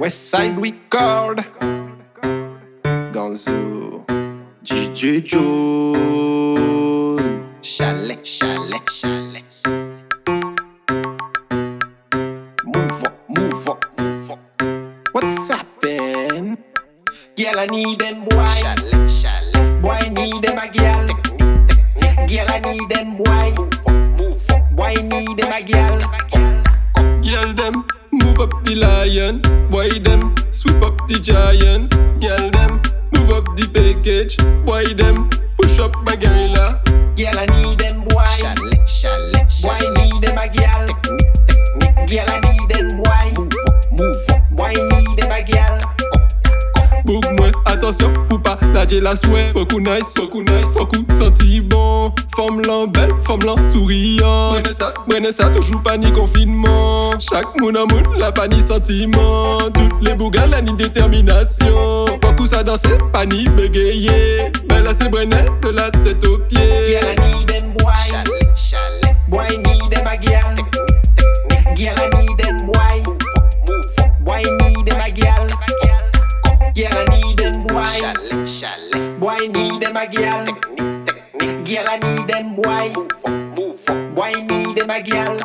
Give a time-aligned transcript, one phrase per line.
[0.00, 1.44] Westside Record.
[3.12, 4.02] Gonzou
[4.62, 5.98] DJ John
[7.60, 9.44] Chalet, chalet, chalet.
[12.64, 14.38] Move up, move up, move up.
[15.12, 16.56] What's happen?
[17.36, 19.82] Girl, I need them boy Chalet, chalet.
[19.82, 21.06] Boy, need them a girl?
[22.26, 24.70] Girl, I need them boy Move up, move up.
[24.72, 26.00] Boy, need them a girl?
[27.20, 27.84] Girl them
[28.40, 31.90] move up the lion, boy them sweep up the giant.
[32.20, 32.80] Girl them
[33.12, 36.16] move up the package, boy them push up my.
[36.16, 36.59] Girl,
[47.90, 53.10] attention pou pa la jelaswe Fokou nice, fokou nice, fokou senti bon Fom lan bel,
[53.26, 54.54] fom lan souriant.
[54.54, 58.62] Mwene sa, mwene sa, toujou pa ni konfinman Chak moun an moun, la pa ni
[58.62, 62.06] sentiman Tout le bougal la ni détermination.
[62.22, 66.86] Fokou sa danse, pa ni begeye Bel la se brene, de la tete au pieds.
[66.86, 68.14] Gyal a ni boy,
[68.54, 70.54] chalet, boy ni dem a gyal
[71.76, 72.19] Gyal a ni
[78.46, 79.18] Chalet.
[79.18, 80.44] Boy, need them a girl.
[81.64, 82.92] Girl, I need them boy.
[82.94, 84.14] Move up, move up.
[84.14, 85.38] Boy, need them a girl.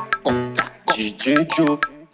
[1.56, 2.05] Joe.